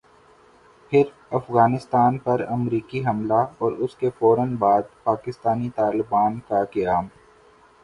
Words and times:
پھر 0.91 1.03
افغانستان 1.31 2.17
پر 2.17 2.43
امریکی 2.49 3.05
حملہ 3.05 3.41
اور 3.57 3.71
اسکے 3.79 4.09
فورا 4.19 4.45
بعد 4.59 4.81
پاکستانی 5.03 5.69
طالبان 5.75 6.39
کا 6.47 6.63
قیام۔ 6.65 7.07